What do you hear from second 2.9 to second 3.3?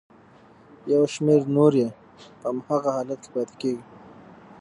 حالت کې